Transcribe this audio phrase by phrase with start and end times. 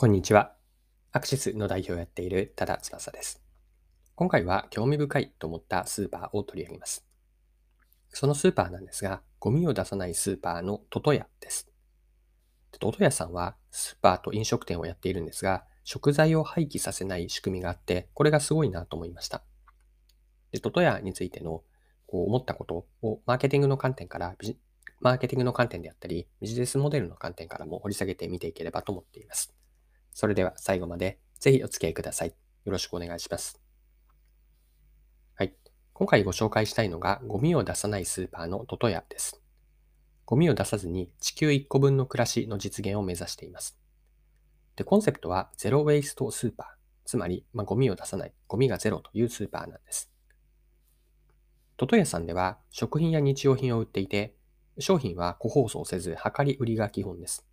[0.00, 0.52] こんにちは。
[1.10, 3.42] アクシスの代表をやっている多田翼です。
[4.14, 7.04] 今回は興味深いと思ったスーパーを取り上げます。
[8.10, 11.68] そのスーパーなんですが、ゴミを出さないスーパーのトトヤです。
[12.78, 19.42] トトヤさんはスーパーと飲食店をやっているんですが、食材を廃棄させない仕組みがあって、これがすごいなと思いました。
[20.52, 21.64] でトトヤについての
[22.06, 24.36] こう思ったことをマーケティングの観点から
[25.00, 29.58] マーケティングの観点であったり、ビジネスモデルの観点からも掘り下げてみていければと思っています。
[30.18, 32.34] それでは最後までぜひお付き合いください。
[32.64, 33.62] よろしくお願いします。
[35.36, 35.54] はい。
[35.92, 39.40] 今回ご紹介したいのが、ゴミを出さないスーパーのトトヤです。
[40.24, 43.78] ゴミを出さずに地球1個分の暮らしの実現を目指しています。
[44.74, 46.66] で、コンセプトはゼロウェイストスーパー。
[47.04, 50.10] つまり、まあ、ゴミを出さない、ゴミがゼロというスーパーなんです。
[51.76, 54.34] トトヤさんでは食品や日用品を売っていて、
[54.80, 57.47] 商品は個包装せず、量り売りが基本です。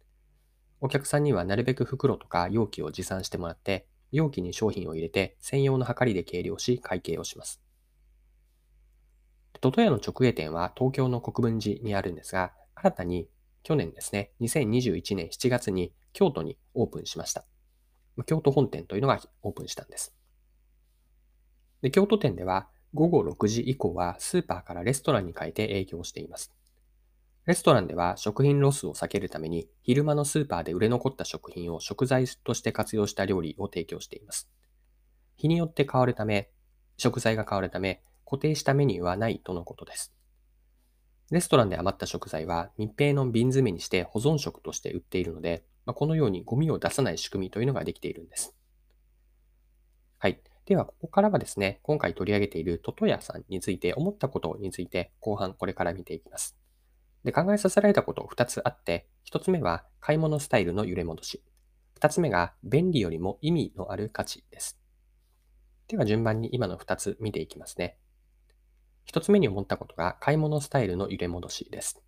[0.82, 7.62] お客さんにはなるべく袋とか容器を持参してもらって、容器に商品を入れて専用の計りで計量し会計をします。
[9.62, 13.28] トトヤの直営店は東京の国分寺にあるんですが、新たに
[13.64, 17.45] 去年ですね、2021年7月に京都にオープンしました。
[18.26, 20.16] 京都本店というのがオープンしたんです。
[21.82, 26.54] で京都店では午後6時以降はスーパーからレストランに変えて営業しています。
[27.46, 34.50] レストランでは食品ロスを避けるために昼間のスーパーで売れ残った食品を食材として活用した料理を提供しています。
[35.38, 36.50] 日によって変わるため、
[36.98, 40.12] 食材が変わるため固定したメニューはないとのことです。
[41.30, 48.56] レストランで余った食材は密閉の瓶詰めにして保存食として売っているので、まあ、このようにゴミを出さない仕組みというのができているんです。
[50.18, 50.42] はい。
[50.66, 56.58] では、ここからはですね、今回取り上げているトトヤさんについて思ったことについて後半これから見ていきます。
[57.26, 61.44] で、考えさせられたこと2つあって、1つ目は買い物スタイルの揺れ戻し。
[62.00, 64.80] 2つ目が便利よりも意味のある価値です。
[65.88, 67.98] では順番に今の2つ見ていきますね。
[69.12, 72.02] 1つ目に思ったことが買い物スタイルの揺れ戻しです。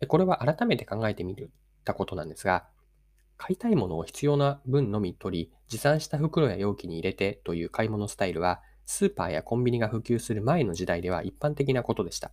[0.00, 1.36] でこれは改めて考えてみ
[1.84, 2.66] たことなんですが、
[3.36, 12.32] 買いたいものを必要な分のみ取り、持参した袋や容器に入れてという買い物スタイルは、スーパーやコンビニが普及する前の時代では一般的なことでした。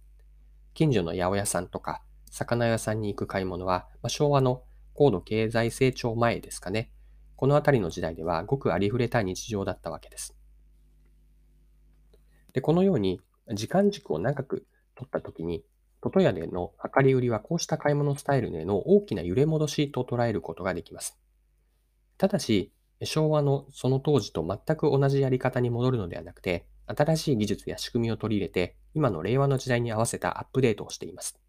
[0.76, 4.62] 近所の八百屋さんとか、魚屋さんに行く買い物は、まあ、昭和の
[4.94, 6.92] 高度経済成長前ですかね。
[7.38, 10.36] このあたりの時代ではごくありふれた日常だったわけです。
[12.52, 13.22] で、このように
[13.54, 14.66] 時間軸を長く
[14.96, 15.64] 取ったときに、
[16.02, 21.18] トトヤでの量り売りはこうした買い物スタイルでの大きな揺れ戻しと捉えることができます。
[22.18, 31.40] ただし、昭和のその当時と全く同じやり方に戻るのではなくて、新しい技術や仕組みを取り入れて、今の令和の時代に合わせたアップデートをしています。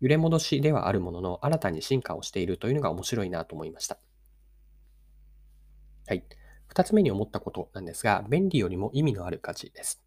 [0.00, 3.98] 揺れ戻しではあるものの、新たに進化をしているというのが面白いなと思いました。
[6.06, 6.24] はい。
[6.66, 10.02] 二つ目に思ったことなんですが、便利よりも意味のある価値です。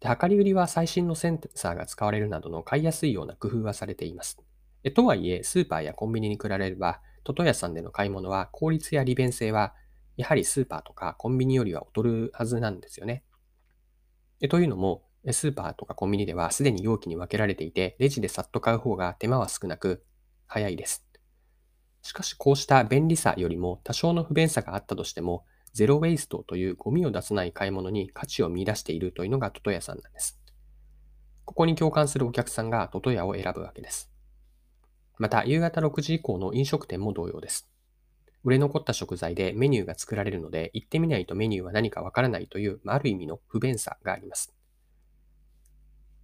[0.00, 4.38] で量り売りは最新のセンサーが使われるなどの買いやすいような工夫はされています。
[4.94, 9.74] とはいえ、スーパーやコンビニに比べれば、トトヤさんでの買い物は効率や利便性は
[10.16, 13.22] やはりスーパーとかコンビニよりは劣るはずなんですよね。
[14.40, 20.04] えというのも、スーパーとかコンビニではすでに容器に分けられていて、レジでさっと買う方が手間は少なく、
[20.46, 21.06] 早いです。
[22.02, 30.40] しかしこうした便利さよりも多少の不便さがあったとしても、ゼロウェイストというゴミを出さない買い物に価値を見出しているというのがトトヤさんなんです。
[31.44, 34.10] ここに共感するお客さんがトトヤを選ぶわけです。
[35.18, 37.68] また、夕方6時以降の飲食店も同様です。
[38.46, 44.54] 売れ残った食材でメニューが作られるので、行ってみないとメニューは何かわからないという、ある意味の不便さがあります。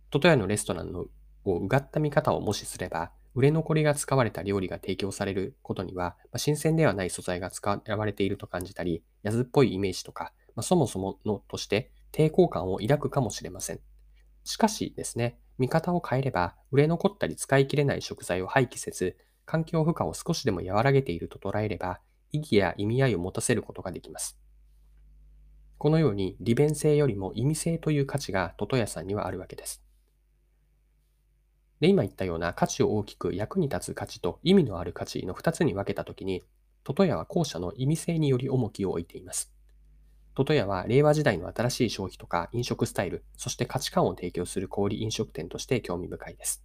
[0.09, 1.07] トトヤのレストランの
[1.45, 13.81] をうがった見方をもしすれば、売れ残りが使われた料理が提供されることには、ま新鮮ではない素材が使われていると感じたり、安っぽいイメージとか、まあ、そもそものとして抵抗感を抱くかもしれません。
[14.45, 22.01] しかしですね、見方を変えれば、売れ残ったり使い切れない食材を廃棄せず、環境負荷を少しでも和らげていると捉えれば、
[22.33, 24.39] 意義や意味合いを持たせることができます。
[25.79, 29.83] このように利便性よりも意味性という価値がトトヤさんにはあるわけです。
[31.81, 36.45] で、今言ったような価値を大きく役に立つ価値と意味のある価値の2つに分けたときに、
[36.85, 39.53] トトヤは後者の意味性により重きを置いています。
[40.35, 46.65] トトヤは令和時代の新しい消費とか飲食スタイル、そして価値観を提供する小売飲食店として興味深いです。